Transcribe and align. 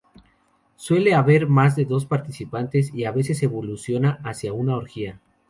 Suele 0.77 1.13
haber 1.13 1.45
más 1.47 1.75
de 1.75 1.85
dos 1.85 2.07
participantes, 2.07 2.91
y 2.91 3.05
a 3.05 3.11
veces 3.11 3.43
evoluciona 3.43 4.19
hacia 4.23 4.51
una 4.51 4.75
orgía. 4.75 5.19